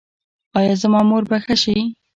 [0.57, 1.77] ایا زما مور به ښه شي؟